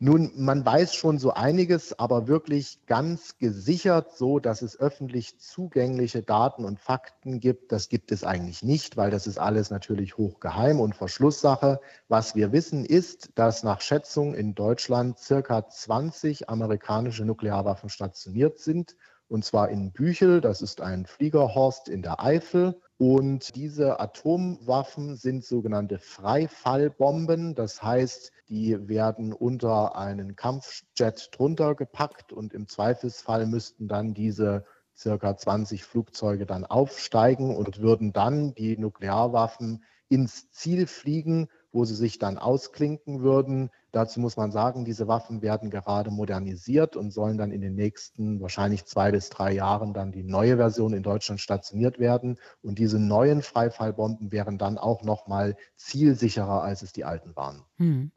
[0.00, 6.20] Nun, man weiß schon so einiges, aber wirklich ganz gesichert, so dass es öffentlich zugängliche
[6.22, 10.80] Daten und Fakten gibt, das gibt es eigentlich nicht, weil das ist alles natürlich hochgeheim
[10.80, 11.80] und Verschlusssache.
[12.08, 18.96] Was wir wissen ist, dass nach Schätzung in Deutschland circa 20 amerikanische Nuklearwaffen stationiert sind,
[19.28, 25.44] und zwar in Büchel, das ist ein Fliegerhorst in der Eifel, und diese Atomwaffen sind
[25.44, 27.54] sogenannte Freifallbomben.
[27.54, 34.64] Das heißt, die werden unter einen Kampfjet drunter gepackt und im Zweifelsfall müssten dann diese
[34.96, 41.94] circa 20 Flugzeuge dann aufsteigen und würden dann die Nuklearwaffen ins Ziel fliegen wo sie
[41.94, 43.70] sich dann ausklinken würden.
[43.90, 48.40] Dazu muss man sagen, diese Waffen werden gerade modernisiert und sollen dann in den nächsten
[48.40, 52.38] wahrscheinlich zwei bis drei Jahren dann die neue Version in Deutschland stationiert werden.
[52.62, 57.64] Und diese neuen Freifallbomben wären dann auch noch mal zielsicherer, als es die alten waren.
[57.76, 58.12] Hm.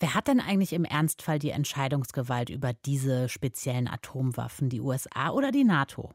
[0.00, 5.50] Wer hat denn eigentlich im Ernstfall die Entscheidungsgewalt über diese speziellen Atomwaffen, die USA oder
[5.50, 6.12] die NATO?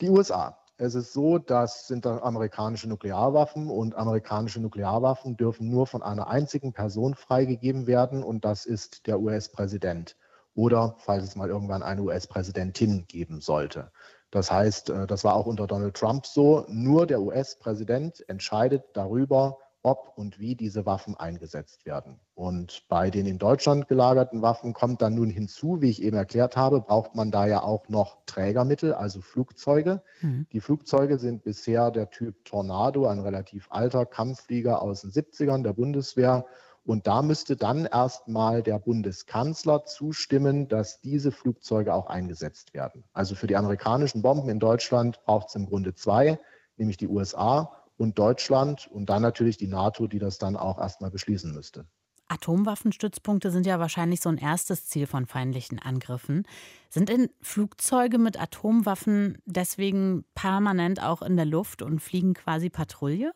[0.00, 0.63] Die USA.
[0.76, 6.72] Es ist so, das sind amerikanische Nuklearwaffen und amerikanische Nuklearwaffen dürfen nur von einer einzigen
[6.72, 10.16] Person freigegeben werden und das ist der US-Präsident
[10.56, 13.92] oder falls es mal irgendwann eine US-Präsidentin geben sollte.
[14.30, 19.58] Das heißt, äh, das war auch unter Donald Trump so, nur der US-Präsident entscheidet darüber,
[19.84, 22.18] ob und wie diese Waffen eingesetzt werden.
[22.34, 26.56] Und bei den in Deutschland gelagerten Waffen kommt dann nun hinzu, wie ich eben erklärt
[26.56, 30.02] habe, braucht man da ja auch noch Trägermittel, also Flugzeuge.
[30.22, 30.46] Mhm.
[30.52, 35.74] Die Flugzeuge sind bisher der Typ Tornado, ein relativ alter Kampfflieger aus den 70ern der
[35.74, 36.46] Bundeswehr.
[36.86, 43.04] Und da müsste dann erstmal der Bundeskanzler zustimmen, dass diese Flugzeuge auch eingesetzt werden.
[43.12, 46.38] Also für die amerikanischen Bomben in Deutschland braucht es im Grunde zwei,
[46.76, 51.10] nämlich die USA und Deutschland und dann natürlich die NATO, die das dann auch erstmal
[51.10, 51.86] beschließen müsste.
[52.28, 56.46] Atomwaffenstützpunkte sind ja wahrscheinlich so ein erstes Ziel von feindlichen Angriffen.
[56.88, 63.32] Sind denn Flugzeuge mit Atomwaffen deswegen permanent auch in der Luft und fliegen quasi Patrouille?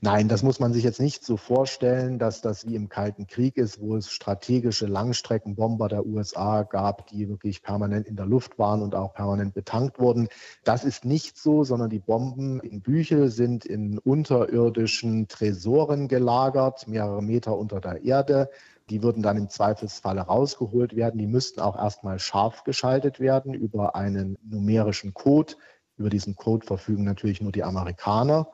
[0.00, 3.56] Nein, das muss man sich jetzt nicht so vorstellen, dass das wie im Kalten Krieg
[3.56, 8.80] ist, wo es strategische Langstreckenbomber der USA gab, die wirklich permanent in der Luft waren
[8.82, 10.28] und auch permanent betankt wurden.
[10.64, 17.22] Das ist nicht so, sondern die Bomben in Büchel sind in unterirdischen Tresoren gelagert, mehrere
[17.22, 18.50] Meter unter der Erde.
[18.90, 21.18] Die würden dann im Zweifelsfalle rausgeholt werden.
[21.18, 25.54] Die müssten auch erstmal scharf geschaltet werden über einen numerischen Code.
[25.96, 28.48] Über diesen Code verfügen natürlich nur die Amerikaner.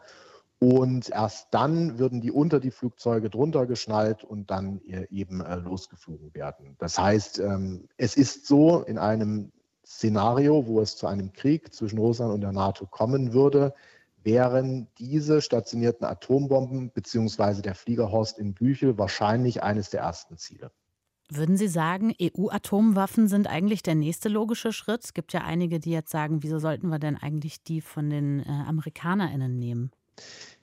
[0.64, 6.32] Und erst dann würden die unter die Flugzeuge drunter geschnallt und dann eben äh, losgeflogen
[6.32, 6.74] werden.
[6.78, 9.52] Das heißt, ähm, es ist so, in einem
[9.84, 13.74] Szenario, wo es zu einem Krieg zwischen Russland und der NATO kommen würde,
[14.22, 17.60] wären diese stationierten Atombomben bzw.
[17.60, 20.70] der Fliegerhorst in Büchel wahrscheinlich eines der ersten Ziele.
[21.28, 25.04] Würden Sie sagen, EU-Atomwaffen sind eigentlich der nächste logische Schritt?
[25.04, 28.40] Es gibt ja einige, die jetzt sagen, wieso sollten wir denn eigentlich die von den
[28.40, 29.90] äh, AmerikanerInnen nehmen?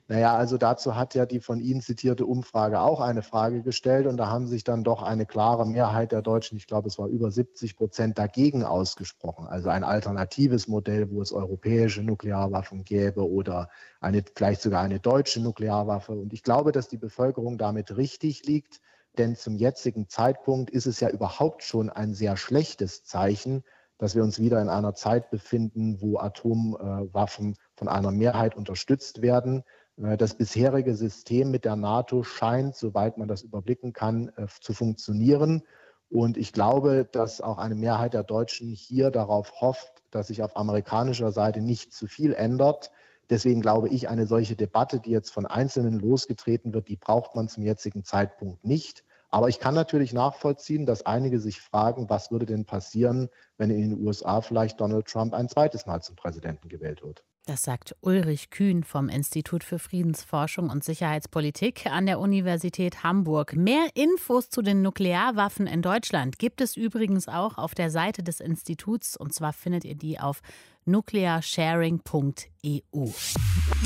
[0.08, 4.16] Naja, also dazu hat ja die von Ihnen zitierte Umfrage auch eine Frage gestellt und
[4.16, 7.30] da haben sich dann doch eine klare Mehrheit der Deutschen, ich glaube es war über
[7.30, 9.46] 70 Prozent, dagegen ausgesprochen.
[9.46, 15.40] Also ein alternatives Modell, wo es europäische Nuklearwaffen gäbe oder eine, vielleicht sogar eine deutsche
[15.40, 16.12] Nuklearwaffe.
[16.12, 18.80] Und ich glaube, dass die Bevölkerung damit richtig liegt,
[19.18, 23.62] denn zum jetzigen Zeitpunkt ist es ja überhaupt schon ein sehr schlechtes Zeichen,
[23.98, 29.62] dass wir uns wieder in einer Zeit befinden, wo Atomwaffen von einer Mehrheit unterstützt werden.
[29.96, 34.72] Äh, das bisherige System mit der NATO scheint, soweit man das überblicken kann, äh, zu
[34.72, 35.62] funktionieren.
[36.10, 40.56] Und ich glaube, dass auch eine Mehrheit der Deutschen hier darauf hofft, dass sich auf
[40.56, 42.90] amerikanischer Seite nicht zu viel ändert.
[43.30, 47.48] Deswegen glaube ich, eine solche Debatte, die jetzt von Einzelnen losgetreten wird, die braucht man
[47.48, 49.04] zum jetzigen Zeitpunkt nicht.
[49.30, 53.80] Aber ich kann natürlich nachvollziehen, dass einige sich fragen, was würde denn passieren, wenn in
[53.90, 57.24] den USA vielleicht Donald Trump ein zweites Mal zum Präsidenten gewählt wird.
[57.46, 63.56] Das sagt Ulrich Kühn vom Institut für Friedensforschung und Sicherheitspolitik an der Universität Hamburg.
[63.56, 68.38] Mehr Infos zu den Nuklearwaffen in Deutschland gibt es übrigens auch auf der Seite des
[68.38, 70.40] Instituts und zwar findet ihr die auf
[70.84, 73.08] nuclearsharing.eu.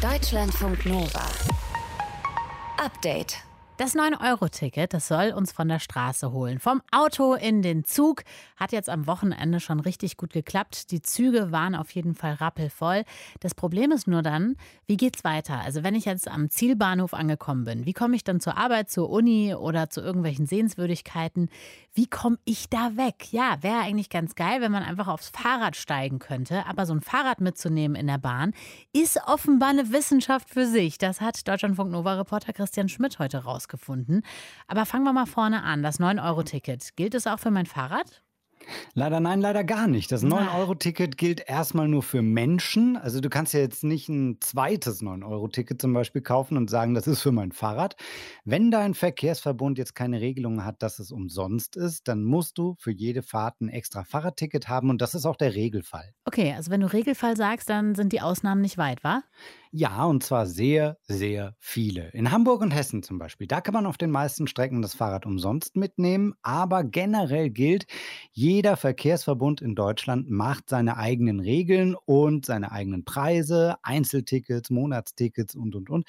[0.02, 1.26] Deutschlandfunk Nova.
[2.76, 3.45] Update.
[3.78, 6.60] Das 9-Euro-Ticket, das soll uns von der Straße holen.
[6.60, 8.22] Vom Auto in den Zug.
[8.56, 10.90] Hat jetzt am Wochenende schon richtig gut geklappt.
[10.92, 13.04] Die Züge waren auf jeden Fall rappelvoll.
[13.40, 15.60] Das Problem ist nur dann, wie geht's weiter?
[15.60, 19.10] Also wenn ich jetzt am Zielbahnhof angekommen bin, wie komme ich dann zur Arbeit, zur
[19.10, 21.50] Uni oder zu irgendwelchen Sehenswürdigkeiten?
[21.92, 23.30] Wie komme ich da weg?
[23.30, 26.64] Ja, wäre eigentlich ganz geil, wenn man einfach aufs Fahrrad steigen könnte.
[26.66, 28.54] Aber so ein Fahrrad mitzunehmen in der Bahn
[28.94, 30.96] ist offenbar eine Wissenschaft für sich.
[30.96, 34.22] Das hat Deutschlandfunk Nova-Reporter Christian Schmidt heute raus rausgefunden.
[34.68, 35.82] Aber fangen wir mal vorne an.
[35.82, 36.96] Das 9-Euro-Ticket.
[36.96, 38.22] Gilt es auch für mein Fahrrad?
[38.94, 40.10] Leider nein, leider gar nicht.
[40.10, 42.96] Das 9-Euro-Ticket gilt erstmal nur für Menschen.
[42.96, 47.06] Also du kannst ja jetzt nicht ein zweites 9-Euro-Ticket zum Beispiel kaufen und sagen, das
[47.06, 47.94] ist für mein Fahrrad.
[48.44, 52.90] Wenn dein Verkehrsverbund jetzt keine Regelung hat, dass es umsonst ist, dann musst du für
[52.90, 56.14] jede Fahrt ein extra Fahrradticket haben und das ist auch der Regelfall.
[56.24, 59.22] Okay, also wenn du Regelfall sagst, dann sind die Ausnahmen nicht weit, wa?
[59.72, 62.08] Ja, und zwar sehr, sehr viele.
[62.10, 65.26] In Hamburg und Hessen zum Beispiel, da kann man auf den meisten Strecken das Fahrrad
[65.26, 67.86] umsonst mitnehmen, aber generell gilt,
[68.32, 75.74] jeder Verkehrsverbund in Deutschland macht seine eigenen Regeln und seine eigenen Preise, Einzeltickets, Monatstickets und,
[75.74, 76.06] und, und.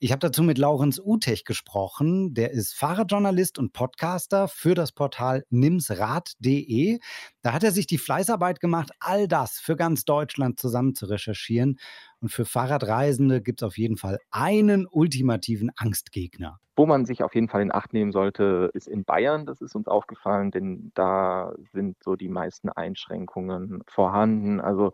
[0.00, 2.34] Ich habe dazu mit Laurenz Utech gesprochen.
[2.34, 7.00] Der ist Fahrradjournalist und Podcaster für das Portal nimsrad.de.
[7.42, 11.78] Da hat er sich die Fleißarbeit gemacht, all das für ganz Deutschland zusammen zu recherchieren.
[12.20, 16.58] Und für Fahrradreisende gibt es auf jeden Fall einen ultimativen Angstgegner.
[16.74, 19.46] Wo man sich auf jeden Fall in Acht nehmen sollte, ist in Bayern.
[19.46, 24.60] Das ist uns aufgefallen, denn da sind so die meisten Einschränkungen vorhanden.
[24.60, 24.92] Also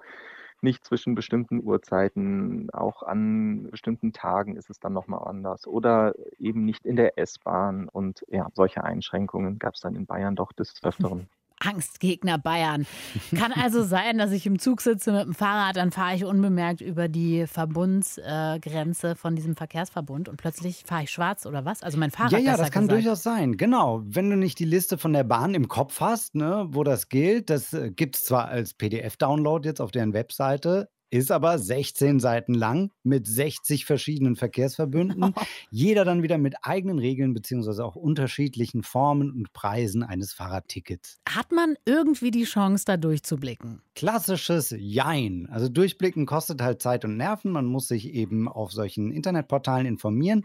[0.60, 6.64] nicht zwischen bestimmten Uhrzeiten, auch an bestimmten Tagen ist es dann nochmal anders oder eben
[6.64, 7.88] nicht in der S-Bahn.
[7.88, 11.28] Und ja, solche Einschränkungen gab es dann in Bayern doch des Öfteren.
[11.66, 12.86] Angstgegner Bayern.
[13.34, 16.80] Kann also sein, dass ich im Zug sitze mit dem Fahrrad, dann fahre ich unbemerkt
[16.80, 21.82] über die Verbundsgrenze von diesem Verkehrsverbund und plötzlich fahre ich schwarz oder was?
[21.82, 22.32] Also mein Fahrrad.
[22.32, 23.04] Ja, ja, das kann gesagt.
[23.04, 23.56] durchaus sein.
[23.56, 24.02] Genau.
[24.04, 27.50] Wenn du nicht die Liste von der Bahn im Kopf hast, ne, wo das gilt,
[27.50, 32.54] das äh, gibt es zwar als PDF-Download jetzt auf deren Webseite, ist aber 16 Seiten
[32.54, 35.32] lang mit 60 verschiedenen Verkehrsverbünden.
[35.70, 41.20] Jeder dann wieder mit eigenen Regeln beziehungsweise auch unterschiedlichen Formen und Preisen eines Fahrradtickets.
[41.28, 43.80] Hat man irgendwie die Chance, da durchzublicken?
[43.94, 45.48] Klassisches Jein.
[45.50, 47.52] Also durchblicken kostet halt Zeit und Nerven.
[47.52, 50.44] Man muss sich eben auf solchen Internetportalen informieren.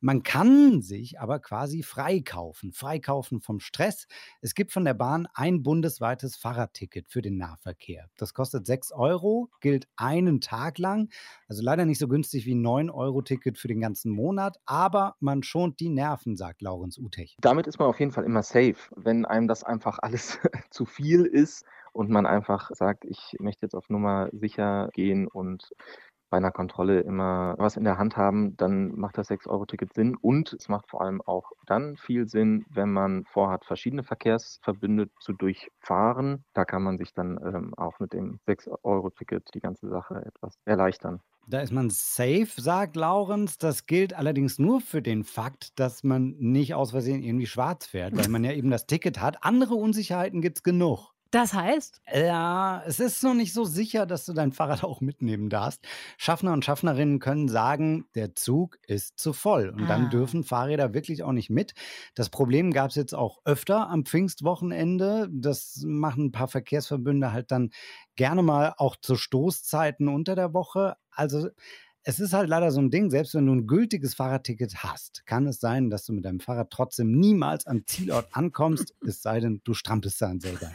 [0.00, 4.06] Man kann sich aber quasi freikaufen, freikaufen vom Stress.
[4.40, 8.08] Es gibt von der Bahn ein bundesweites Fahrradticket für den Nahverkehr.
[8.16, 11.10] Das kostet 6 Euro, gilt einen Tag lang.
[11.48, 15.80] Also leider nicht so günstig wie ein 9-Euro-Ticket für den ganzen Monat, aber man schont
[15.80, 17.36] die Nerven, sagt Laurenz Utech.
[17.40, 18.76] Damit ist man auf jeden Fall immer safe.
[18.96, 20.38] Wenn einem das einfach alles
[20.70, 25.70] zu viel ist und man einfach sagt, ich möchte jetzt auf Nummer sicher gehen und
[26.30, 30.16] bei einer Kontrolle immer was in der Hand haben, dann macht das 6-Euro-Ticket Sinn.
[30.16, 35.32] Und es macht vor allem auch dann viel Sinn, wenn man vorhat, verschiedene Verkehrsverbünde zu
[35.32, 36.44] durchfahren.
[36.54, 41.20] Da kann man sich dann ähm, auch mit dem 6-Euro-Ticket die ganze Sache etwas erleichtern.
[41.46, 43.56] Da ist man safe, sagt Laurenz.
[43.56, 48.14] Das gilt allerdings nur für den Fakt, dass man nicht aus Versehen irgendwie schwarz fährt,
[48.14, 49.44] weil man ja eben das Ticket hat.
[49.44, 51.14] Andere Unsicherheiten gibt es genug.
[51.30, 52.00] Das heißt?
[52.14, 55.86] Ja, es ist noch nicht so sicher, dass du dein Fahrrad auch mitnehmen darfst.
[56.16, 59.68] Schaffner und Schaffnerinnen können sagen, der Zug ist zu voll.
[59.68, 59.88] Und ah.
[59.88, 61.74] dann dürfen Fahrräder wirklich auch nicht mit.
[62.14, 65.28] Das Problem gab es jetzt auch öfter am Pfingstwochenende.
[65.30, 67.70] Das machen ein paar Verkehrsverbünde halt dann
[68.16, 70.96] gerne mal auch zu Stoßzeiten unter der Woche.
[71.10, 71.48] Also
[72.04, 75.46] Es ist halt leider so ein Ding, selbst wenn du ein gültiges Fahrradticket hast, kann
[75.46, 79.60] es sein, dass du mit deinem Fahrrad trotzdem niemals am Zielort ankommst, es sei denn,
[79.64, 80.70] du strampelst dann selber.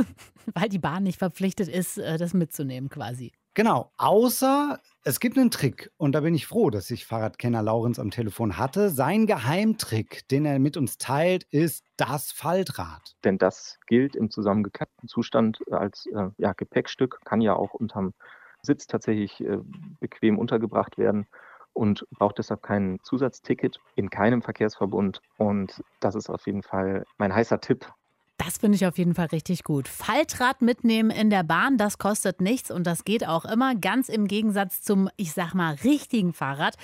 [0.53, 3.31] Weil die Bahn nicht verpflichtet ist, äh, das mitzunehmen quasi.
[3.55, 7.99] Genau, außer es gibt einen Trick und da bin ich froh, dass ich Fahrradkenner Laurenz
[7.99, 8.89] am Telefon hatte.
[8.89, 13.15] Sein Geheimtrick, den er mit uns teilt, ist das Faltrad.
[13.23, 18.13] Denn das gilt im zusammengeklappten Zustand als äh, ja, Gepäckstück, kann ja auch unterm
[18.65, 19.59] Sitz tatsächlich äh,
[19.99, 21.27] bequem untergebracht werden
[21.73, 25.21] und braucht deshalb kein Zusatzticket in keinem Verkehrsverbund.
[25.37, 27.91] Und das ist auf jeden Fall mein heißer Tipp
[28.45, 29.87] das finde ich auf jeden Fall richtig gut.
[29.87, 34.27] Faltrad mitnehmen in der Bahn, das kostet nichts und das geht auch immer, ganz im
[34.27, 36.75] Gegensatz zum, ich sag mal, richtigen Fahrrad,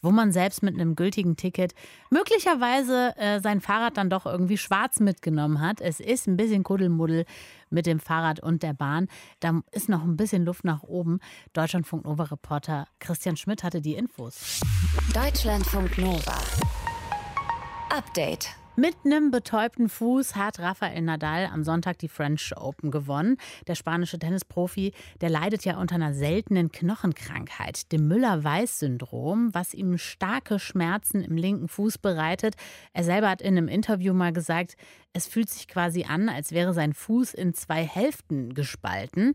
[0.00, 1.74] wo man selbst mit einem gültigen Ticket
[2.10, 5.80] möglicherweise äh, sein Fahrrad dann doch irgendwie schwarz mitgenommen hat.
[5.80, 7.24] Es ist ein bisschen Kuddelmuddel
[7.70, 9.08] mit dem Fahrrad und der Bahn.
[9.40, 11.18] Da ist noch ein bisschen Luft nach oben.
[11.52, 14.60] Deutschlandfunk Nova Reporter Christian Schmidt hatte die Infos.
[15.12, 16.38] Deutschlandfunk Nova.
[17.90, 18.50] Update.
[18.78, 23.36] Mit einem betäubten Fuß hat Rafael Nadal am Sonntag die French Open gewonnen.
[23.66, 30.60] Der spanische Tennisprofi, der leidet ja unter einer seltenen Knochenkrankheit, dem Müller-Weiß-Syndrom, was ihm starke
[30.60, 32.54] Schmerzen im linken Fuß bereitet.
[32.92, 34.76] Er selber hat in einem Interview mal gesagt,
[35.12, 39.34] es fühlt sich quasi an, als wäre sein Fuß in zwei Hälften gespalten.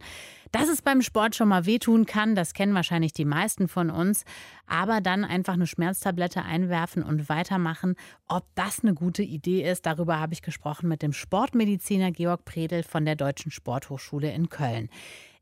[0.51, 4.23] Dass es beim Sport schon mal wehtun kann, das kennen wahrscheinlich die meisten von uns.
[4.67, 7.95] Aber dann einfach eine Schmerztablette einwerfen und weitermachen,
[8.27, 12.83] ob das eine gute Idee ist, darüber habe ich gesprochen mit dem Sportmediziner Georg Predel
[12.83, 14.89] von der Deutschen Sporthochschule in Köln.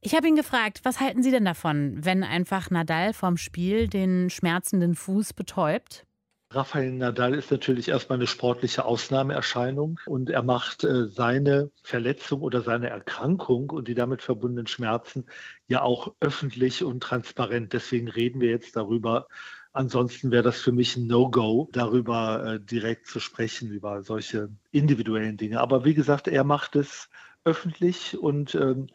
[0.02, 4.32] Ich habe ihn gefragt, was halten Sie denn davon, wenn einfach Nadal vom Spiel den
[4.32, 6.08] schmerzenden Fuß betäubt?
[6.54, 12.62] Rafael Nadal ist natürlich erstmal eine sportliche Ausnahmeerscheinung und er macht äh, seine Verletzung oder
[12.62, 15.28] seine Erkrankung und die damit verbundenen Schmerzen
[15.68, 17.72] ja auch öffentlich und transparent.
[17.72, 19.28] Deswegen reden wir jetzt darüber.
[19.72, 25.38] Ansonsten wäre das für mich ein No-Go, darüber äh, direkt zu sprechen, über solche individuellen
[25.38, 25.62] Dinge.
[25.62, 27.10] Aber wie gesagt, er macht es
[27.46, 28.88] öffentlich und ähm,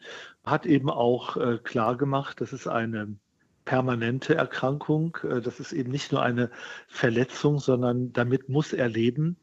[0.43, 3.17] hat eben auch äh, klar gemacht, dass es eine
[3.67, 5.17] permanente Erkrankung.
[5.23, 6.49] Äh, das ist eben nicht nur eine
[6.87, 9.37] Verletzung, sondern damit muss er leben.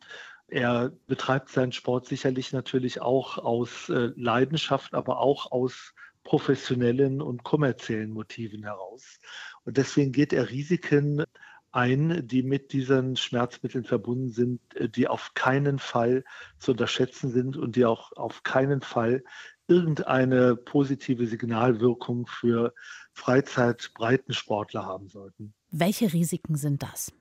[0.49, 7.45] Er betreibt seinen Sport sicherlich natürlich auch aus äh, Leidenschaft, aber auch aus professionellen und
[7.45, 9.21] kommerziellen Motiven heraus.
[9.65, 11.25] Und deswegen geht er Risiken
[11.71, 16.25] ein, die mit diesen Schmerzmitteln verbunden sind, äh, die auf keinen Fall
[16.59, 19.23] zu unterschätzen sind und die auch auf keinen Fall
[19.67, 22.75] irgendeine positive Signalwirkung für
[23.13, 25.55] Freizeitbreitensportler haben sollten.
[25.71, 27.13] Welche Risiken sind das?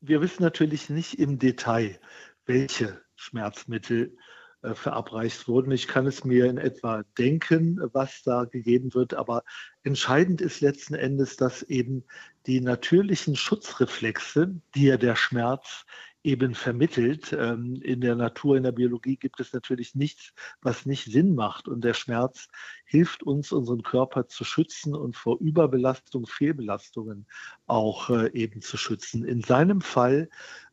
[0.00, 1.98] Wir wissen natürlich nicht im Detail,
[2.46, 4.16] welche Schmerzmittel
[4.62, 5.72] äh, verabreicht wurden.
[5.72, 9.42] Ich kann es mir in etwa denken, was da gegeben wird, aber
[9.84, 12.04] entscheidend ist letzten Endes, dass eben
[12.46, 15.84] die natürlichen Schutzreflexe, die ja der Schmerz
[16.22, 17.32] eben vermittelt.
[17.32, 21.68] Ähm, in der Natur, in der Biologie gibt es natürlich nichts, was nicht Sinn macht.
[21.68, 22.48] Und der Schmerz
[22.84, 27.26] hilft uns, unseren Körper zu schützen und vor Überbelastung, Fehlbelastungen
[27.66, 29.24] auch äh, eben zu schützen.
[29.24, 30.28] In seinem Fall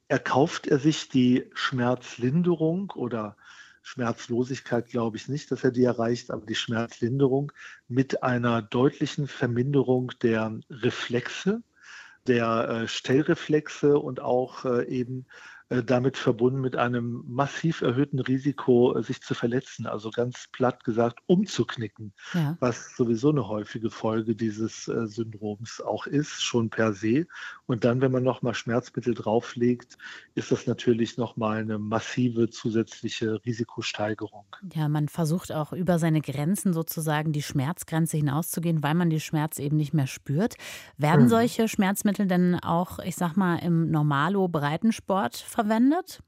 [0.07, 3.35] erkauft er sich die Schmerzlinderung oder
[3.87, 7.53] Schmerzlosigkeit glaube ich nicht, dass er die erreicht, aber die Schmerzlinderung
[7.87, 11.63] mit einer deutlichen Verminderung der Reflexe,
[12.27, 15.25] der äh, Stellreflexe und auch äh, eben
[15.69, 21.19] damit verbunden mit einem massiv erhöhten Risiko, äh, sich zu verletzen, also ganz platt gesagt
[21.25, 22.55] umzuknicken, ja.
[22.61, 27.27] was sowieso eine häufige Folge dieses äh, Syndroms auch ist, schon per se.
[27.65, 29.97] Und dann, wenn man nochmal Schmerzmittel drauflegt,
[30.35, 34.45] ist das natürlich nochmal eine massive zusätzliche Risikosteigerung.
[34.73, 39.59] Ja, man versucht auch über seine Grenzen sozusagen die Schmerzgrenze hinauszugehen, weil man die Schmerz
[39.59, 40.55] eben nicht mehr spürt.
[40.97, 41.29] Werden mhm.
[41.29, 46.21] solche Schmerzmittel denn auch, ich sag mal, im Normalo-Breitensport verwendet?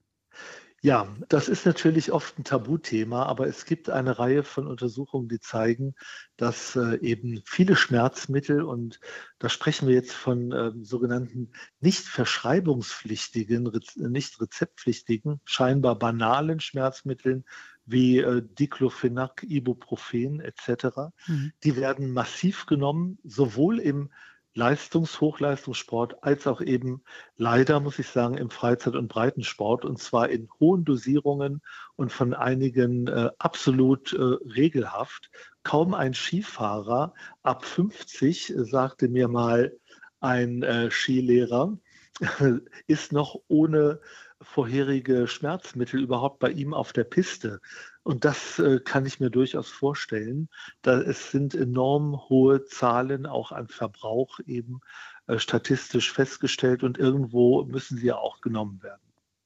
[0.82, 5.42] Ja, das ist natürlich oft ein Tabuthema, aber es gibt eine Reihe von Untersuchungen, die
[5.42, 5.94] zeigen,
[6.38, 9.02] dass äh, eben viele Schmerzmittel, und
[9.40, 17.44] da sprechen wir jetzt von äh, sogenannten nicht verschreibungspflichtigen, nicht rezeptpflichtigen, scheinbar banalen Schmerzmitteln
[17.86, 21.52] wie äh, Diclofenac, Ibuprofen etc., mhm.
[21.64, 24.12] die werden massiv genommen, sowohl im
[24.56, 27.04] Leistungs-, Hochleistungssport als auch eben
[27.38, 31.62] leider, muss ich sagen, im Freizeit- und Breitensport und zwar in hohen Dosierungen
[31.96, 35.30] und von einigen äh, absolut äh, regelhaft.
[35.64, 39.78] Kaum ein Skifahrer ab 50, äh, sagte mir mal
[40.20, 41.78] ein äh, Skilehrer,
[42.88, 44.00] ist noch ohne
[44.42, 47.60] vorherige Schmerzmittel überhaupt bei ihm auf der Piste.
[48.04, 50.50] Und das äh, kann ich mir durchaus vorstellen.
[50.82, 54.80] Da es sind enorm hohe Zahlen auch an Verbrauch eben
[55.28, 59.02] äh, statistisch festgestellt und irgendwo müssen sie ja auch genommen werden.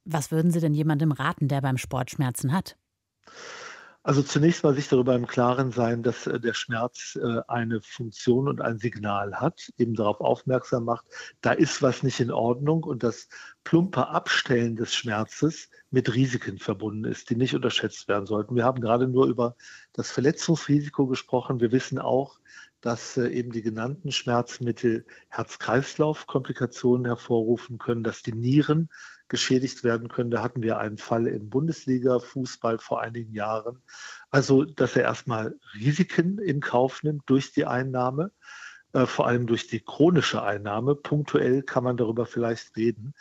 [0.05, 2.77] Was würden Sie denn jemandem raten, der beim Sport Schmerzen hat?
[4.05, 8.49] Also zunächst mal sich darüber im Klaren sein, dass äh, der Schmerz äh, eine Funktion
[8.49, 11.05] und ein Signal hat, eben darauf aufmerksam macht,
[11.39, 13.29] da ist was nicht in Ordnung und das
[13.63, 18.57] plumpe Abstellen des Schmerzes mit Risiken verbunden ist, die nicht unterschätzt werden sollten.
[18.57, 19.55] Wir haben gerade nur über
[19.93, 21.61] das Verletzungsrisiko gesprochen.
[21.61, 22.39] Wir wissen auch,
[22.81, 28.89] dass äh, eben die genannten Schmerzmittel Herz-Kreislauf-Komplikationen hervorrufen können, dass die Nieren
[29.33, 30.29] geschädigt werden können.
[30.29, 33.81] Da hatten wir einen Fall im Bundesliga-Fußball vor einigen Jahren.
[34.29, 38.31] Also, dass er erstmal Risiken in Kauf nimmt durch die Einnahme,
[38.91, 40.93] äh, vor allem durch die chronische Einnahme.
[40.93, 43.15] Punktuell kann man darüber vielleicht reden.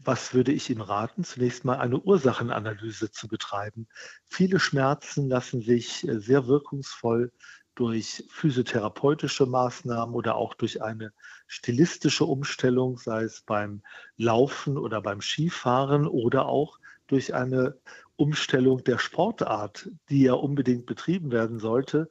[0.00, 1.22] Was würde ich ihm raten?
[1.22, 3.86] Zunächst mal eine Ursachenanalyse zu betreiben.
[4.24, 7.30] Viele Schmerzen lassen sich äh, sehr wirkungsvoll
[7.74, 11.12] durch physiotherapeutische Maßnahmen oder auch durch eine
[11.46, 13.82] stilistische Umstellung, sei es beim
[14.16, 17.78] Laufen oder beim Skifahren oder auch durch eine
[18.16, 22.08] Umstellung der Sportart, die ja unbedingt betrieben werden sollte,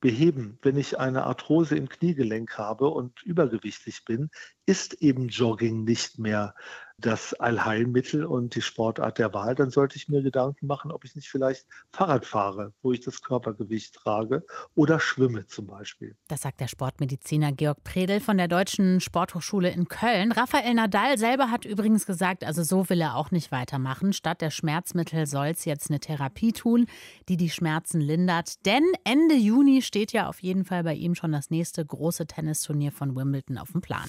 [0.00, 0.58] beheben.
[0.62, 4.30] Wenn ich eine Arthrose im Kniegelenk habe und übergewichtig bin,
[4.66, 6.54] ist eben Jogging nicht mehr
[7.00, 11.14] das Allheilmittel und die Sportart der Wahl, dann sollte ich mir Gedanken machen, ob ich
[11.14, 14.44] nicht vielleicht Fahrrad fahre, wo ich das Körpergewicht trage
[14.74, 16.16] oder schwimme zum Beispiel.
[16.26, 20.32] Das sagt der Sportmediziner Georg Predel von der Deutschen Sporthochschule in Köln.
[20.32, 24.12] Raphael Nadal selber hat übrigens gesagt, also so will er auch nicht weitermachen.
[24.12, 26.86] Statt der Schmerzmittel soll es jetzt eine Therapie tun,
[27.28, 28.66] die die Schmerzen lindert.
[28.66, 32.90] Denn Ende Juni steht ja auf jeden Fall bei ihm schon das nächste große Tennisturnier
[32.90, 34.08] von Wimbledon auf dem Plan.